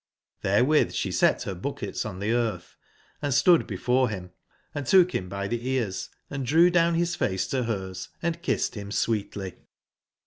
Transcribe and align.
''there 0.41 0.65
with 0.65 0.91
she 0.95 1.11
set 1.11 1.43
her 1.43 1.53
buckets 1.53 2.07
on 2.07 2.17
the 2.17 2.31
earth, 2.31 2.75
and 3.21 3.35
stood 3.35 3.67
be 3.67 3.77
fore 3.77 4.09
him, 4.09 4.31
and 4.73 4.87
took 4.87 5.13
him 5.13 5.29
by 5.29 5.47
the 5.47 5.77
cars, 5.79 6.09
and 6.27 6.43
drew 6.43 6.71
down 6.71 6.95
his 6.95 7.15
face 7.15 7.45
to 7.45 7.65
hers 7.65 8.09
and 8.19 8.41
kissed 8.41 8.73
him 8.73 8.89
sweetly. 8.91 9.57